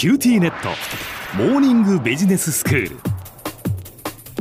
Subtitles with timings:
[0.00, 0.70] QTnet。
[1.36, 2.96] モーニングビジネススクール。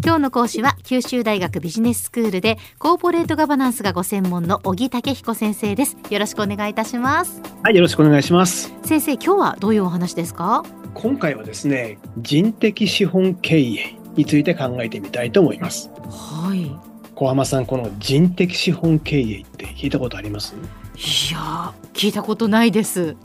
[0.06, 5.98] 今日の講師は九州大学ビジネススクールでコーポレートガバナンスがご専門の小木武彦先生です。
[6.10, 7.42] よろしくお願いいたします。
[7.62, 8.74] はい、よろしくお願いします。
[8.86, 10.64] 先生今日はどういうお話ですか？
[10.94, 15.92] 今回はですね、人的資本経営について考えてみたいと思います。
[16.10, 16.72] はい。
[17.16, 20.56] 小浜さん、この人的資本経営って聞いたことあります？
[21.00, 23.16] いやー聞いたことないです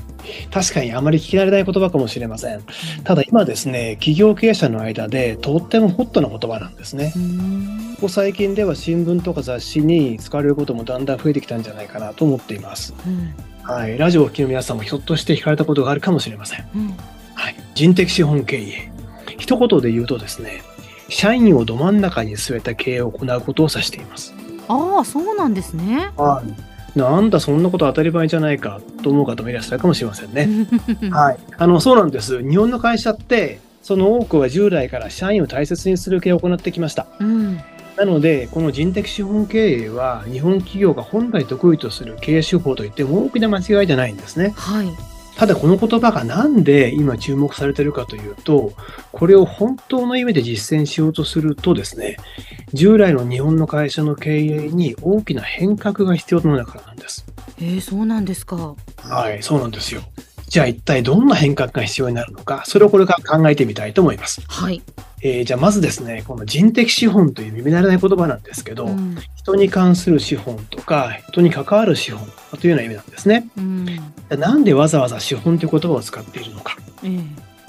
[0.51, 2.63] 確かにあまり聞き慣れない言葉かもしれません。
[3.03, 7.13] ただ今ですね、企業経営者の間でとってもホットな言葉なんですね
[7.97, 12.95] ここ最近では新聞とか雑誌に使われることもだんだん増えてきたんじゃないかなと思っています。
[13.07, 16.69] うんはい、ラジオをお聞きの皆さんもひょっとして聞かれたことがあるかもしれません。
[16.75, 16.97] うん
[17.35, 18.93] はい、人的資本経営。
[19.39, 20.63] 一言で言うとですね、
[21.09, 24.35] 社員をど真ん中に据えた経営を行うことを指しています。
[24.69, 26.74] ああそうなんですねはい。
[26.95, 30.67] なんだ、そんなこと当たり前じゃないかと思う方もいらっしゃるかもしれませんね。
[31.11, 31.39] は はい。
[31.57, 32.43] あの、そうなんです。
[32.43, 37.07] 日本の会社って、その多くは従来から社員を大切にする経営を行ってきました。
[37.21, 37.61] うん
[37.97, 44.53] なので、この人的資本経営は、日本企業が本来得意とする経営手法といっても大きな間違いじゃないんですね。
[44.57, 48.73] はいただこの言葉がなんで今注目されているかというと、
[49.13, 52.17] これを本当の意味で実践しようとするとですね、
[52.73, 57.27] 従来の日本の会社の経営に大きな変革が必要となるからなんです。
[57.59, 60.03] えー、そうなんですかはい、そうなんですよ。
[60.49, 64.41] じゃあ一体どんな変革が必要になるのか、それをこれから考えてみたいと思います。
[64.47, 64.83] はい、
[65.27, 72.27] えーじゃあまずですね、この人的資本という耳慣れない言葉なんですけど、うん人に関する資本とか、人に関わる資本
[72.61, 73.49] というような意味なんですね。
[73.57, 73.87] うん
[74.29, 76.77] なんでわざわざ資本という言葉を使っているのか。
[77.03, 77.23] えー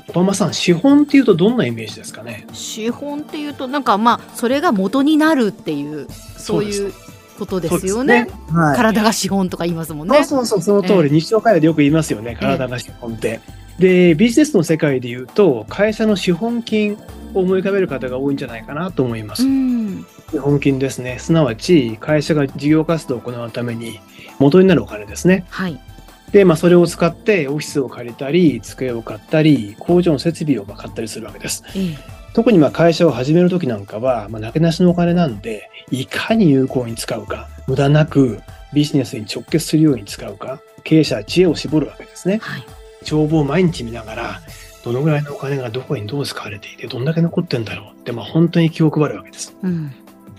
[0.07, 2.45] 小浜さん、資本っていうとどんなイメージですかね？
[2.53, 6.93] 資本っていうとなんかまあそれが元になるっていうそういう
[7.39, 8.27] ことですよね。
[8.51, 8.77] はい。
[8.77, 10.23] 体が資本とか言いますもんね。
[10.23, 13.39] そうそうそう、その通り、日常会話でよく言いますよね、体が資本って。
[13.79, 16.97] で、ビジネスの世界で言うと、会社の資本金を
[17.39, 19.43] 思い浮かべる方が多いんじゃないかなと思います。
[19.43, 21.19] うん資本金ですね。
[21.19, 23.99] すなわち、会社が事業活動を行うために
[24.39, 25.45] 元になるお金ですね。
[25.49, 25.79] はい。
[26.31, 31.63] で、まあ、それを使ってオフィスを借りたり、机を買ったり、工場の設備をまあ買ったりするわけです。
[31.75, 38.41] ええ特にまあ会社を始めるときなんかは、まあ、なけなしのお金なんで、いかに有効に使うか、無駄なく
[38.73, 42.39] ビジネスに直結するように使うか、経営者は知恵を絞るわけですね。
[42.41, 42.63] はい。
[43.05, 44.41] 帳簿を毎日見ながら、
[44.85, 49.57] どのぐらいのお金がどこにどう使われていて、どんだけ残ってんだろうって、まあ本当に気を配るわけです。
[49.61, 49.91] うん。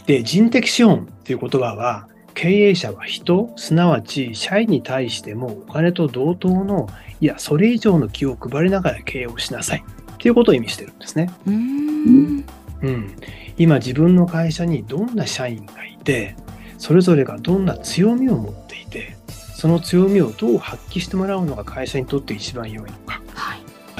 [0.06, 6.88] で、人的資本っていう言葉は、経営者は人、すなわち社員に対してもお金と同等の、
[7.20, 11.30] いや、それ以上の気を配りながら経営をしなさいっていうことを意味してるんですね。
[11.46, 12.44] うーん。
[12.82, 13.16] うん、
[13.56, 16.36] 今自分の会社にどんな社員がいて
[16.78, 23.25] それぞれがどんな強みを持っていてその強みをどう発揮してもらうのが会社にとって一番良いのかはい。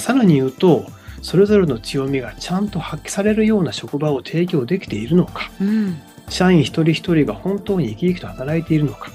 [0.07, 0.87] さらに言うと
[1.21, 6.01] それぞれの強みがちゃんと発揮されるような職場を提供できているのかうん。
[6.29, 9.11] 社員一人一人が本当に生き生きと働いているのか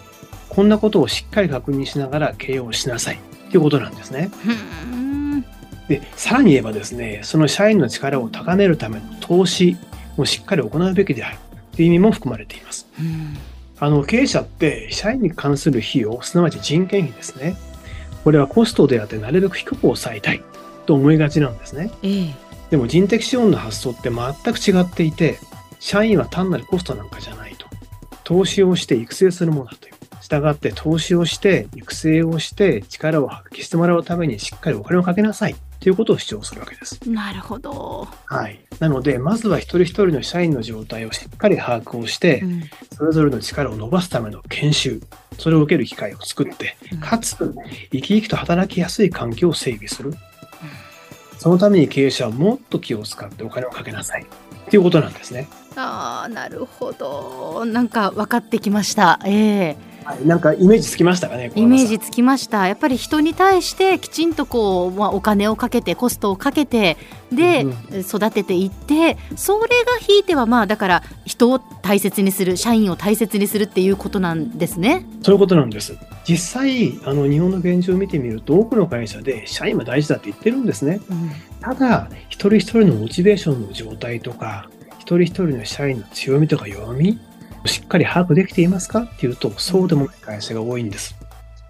[0.50, 3.20] こんなことをしっかり確認しながら経営をしなさい
[3.52, 4.32] ということなんですね。
[4.44, 4.54] ふー
[4.98, 5.46] ん。
[5.88, 9.78] で、さらに言えばですね、その社員の力を高めるための投資
[10.18, 11.38] をしっかり行うべきである
[11.74, 12.86] という意味も含まれています。
[13.00, 13.38] うん。
[13.80, 17.56] あの、経営者って社員に関する費用、すなわち人件費ですね。
[18.26, 20.44] これはコストであってなるべく低く抑えたい
[20.92, 21.90] と思いがちなんですね。
[22.04, 22.34] ええ
[22.70, 25.40] でも人的資本の発想って全く違っていて、
[25.80, 27.68] 社員は単なるコストなんかじゃないと。
[28.24, 29.94] 投資をして育成するものだという。
[30.22, 37.00] 従って投資をして育成をして力を発揮してもらうためにしっかりお金をかけなさいということを主張するわけです。
[37.10, 38.08] なるほど。
[38.26, 38.60] はい。
[38.80, 42.64] なので、まずは一人一人の社員の状態をしっかり把握をしてう、ん。
[42.96, 45.02] それぞれの力を伸ばすための研修、
[45.38, 47.36] それを受ける機会を作って、うんかつ、
[47.92, 50.14] 生き生きと働きやすい環境を整備する。
[51.42, 54.22] そのために経営者はもっと気を使ってお金をかけなさい。
[54.22, 55.48] っていうことなんですね。
[55.76, 57.66] ああ、なるほど。
[57.66, 59.20] なんか分かってきました。
[59.26, 66.98] ええはい、なんかイメージつきましたかねイメージつきましたやっぱり人に対してきちんとこう、まあ、お金をかけてコストをかけて
[67.32, 75.06] で、うん育てていってそれがひいてはまあだから人を大切にする社員を大切にするっていうことなんですね。
[75.22, 75.96] そういうことなんです。
[76.28, 81.00] 実際、あの日本の現状を見てみると、多くの会社で社員は大事だって言ってるんですね。
[81.10, 81.32] うん
[81.62, 87.20] ただ、一人一人のモチベーションの状態とか、一人一人の社員の強みとか弱み、
[87.68, 89.02] しっかり把握できていますか？
[89.02, 91.16] っていうと、そうでもない会社が多いんです。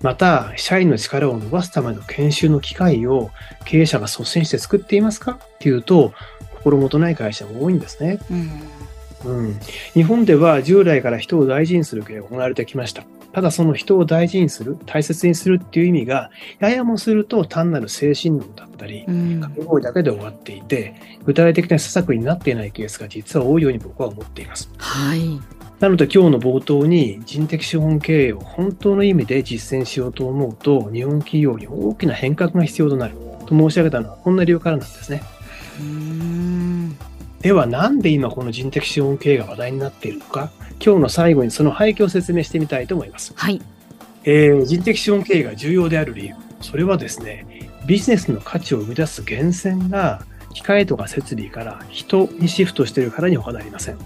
[0.02, 3.32] また、社員の力を伸ばすための研修の機会を
[3.66, 5.34] 経営者が率先して作っていますか？
[5.34, 6.14] っていうと、
[6.56, 8.20] 心もとない会社も多いんですね。
[8.32, 8.50] うん
[9.26, 9.60] うん、
[9.94, 13.04] 日本では従来から人を大事にする経営が行われてきました。
[13.34, 24.70] ただその人を大事にする、大切にするっていう意味が、ややもすると単なる精神論だったり、うん掛け声だけで終わっていて、具体的な施策になっていないケースが実は多いように僕は思っています。
[24.78, 25.40] はい。
[25.80, 33.16] なので今日の冒頭に人的資本経営を本当の意味で実践しようと思うと、日本企業に大きな変革が必要となる
[33.48, 35.24] と申し上げたのはこんな理由からなんですね。
[37.42, 40.52] ではなんで今この人的資本経営が話題になっているのか、
[40.84, 43.34] 今日の最後にその背景を説明してみたいと思います。
[43.36, 43.60] はい。
[44.24, 47.46] えー人的資本経営が重要である理由、それはですね、
[47.88, 50.24] ビジネスの価値を生み出す源泉が
[50.54, 53.98] 機械とか設備から人にシフトしているからに他なりません。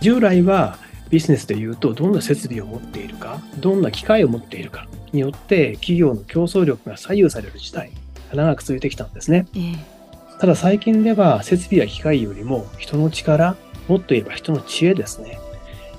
[0.00, 0.76] 従来は
[1.10, 7.92] ビジネスで言うとどんな設備を持っているか、どんな機械を持っているかによって企業の競争力が左右される時代
[8.30, 9.46] が長く続いてきたんですね。
[9.54, 9.93] ええ
[10.40, 13.56] ただ最近では設備や機械よりも人の力、
[13.88, 15.38] もっと言えば人の知恵ですね、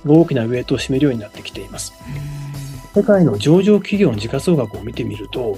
[0.06, 1.94] が大きなウェイトを占めるようになってきています。
[2.94, 5.58] 世界の上場企業の時価総額を見てみると、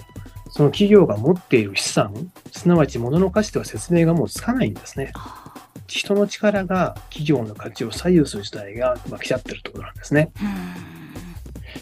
[0.50, 5.12] その企業が持っている資産、すなわち物の価値では説明がもうつかないんですね。
[5.88, 10.32] 人の力が企業の価値を左右する時代が今来ちゃってるところなんですね。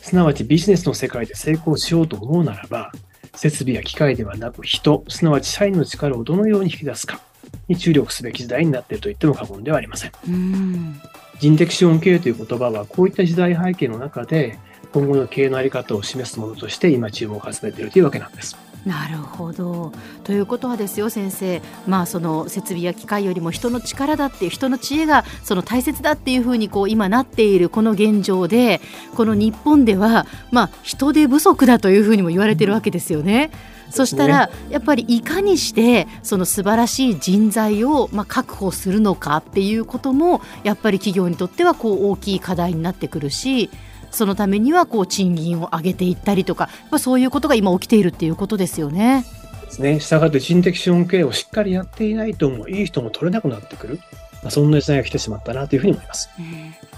[0.02, 2.92] すなわちビジネスの世界で成功しようと思うならば、
[3.36, 7.22] 設備や機械ではなく人、すなわち社員の力をどのように引き出すか
[7.68, 10.12] に注力すべき時代になっていると言っても過言ではありません。
[10.28, 11.02] うん。
[11.40, 14.58] 人的資本経営という言葉はこういった時代背景の中で
[14.94, 18.56] 今後の経営のあり方を示すものとして今注目を集めているというわけなんです。
[18.86, 19.92] なるほど。
[20.24, 28.82] ということはですよ先生、まあその設備や機械よりも人の力だっていう人の知恵がその大切だっていうふうにこう今なっているこの現状で、
[29.16, 33.50] この日本ではまあ人手不足だというふうにも言われてるわけですよね。
[33.90, 43.70] そしたらやっぱりいかにしてその素晴らしい人材をまあ確保するのかっていうこともやっぱり企業にとってはこう大きい課題になってくるし
[44.16, 49.26] そのためにはこう賃金を上げていったりとか、まあ、そういうことが今起きているっていうことですよね。
[49.66, 50.00] ですね。
[50.00, 54.00] したがって人的資本経営をしっかりやっていないともういい人も取れなくなってくる。
[54.42, 56.30] まあ、そんな時代が来てしまったなというふうに思います。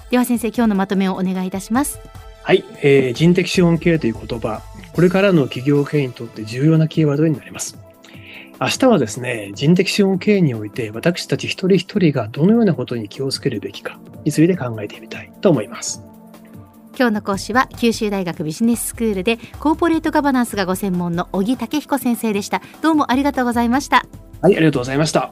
[0.10, 2.00] では先生今日のまとめをお願いいたします。
[2.44, 4.62] はい、えー人的資本経営という言葉、
[4.94, 7.78] これからの企業経営にとって重要なキーワードになります。
[8.60, 16.07] 明日はですね、人的資本経営において私たち一人一人がどのようなことに気をつけるべきかについて考えてみたいと思います。
[16.98, 22.64] 今日の講師は九州大学ビジネススクールでコーポレートガバナンスがご専門の小木武彦先生でした。
[22.82, 24.08] どうもありがとうございました。
[24.42, 25.32] はい、ありがとうございました。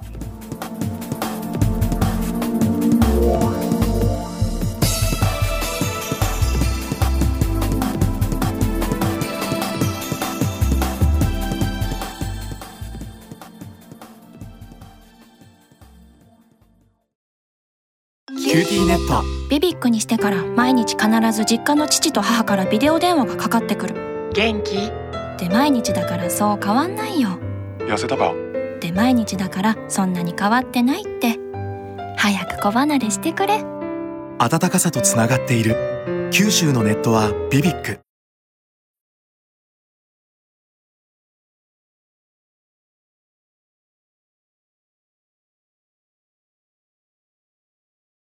[18.28, 19.24] QTnet。
[19.50, 24.32] BBIQ にしてから毎日必ず実家の父と母からビデオ電話がかかってくる。
[24.34, 24.92] 元気？
[25.38, 27.38] で毎日だからそう変わんないよ。
[27.80, 28.34] 痩せたか？
[28.82, 31.40] で毎日だからそんなに変わってないって。
[32.18, 33.64] 早く子離れしてくれ。
[34.40, 36.30] 温かさとつながっている。
[36.32, 38.00] 九州のネットはビビック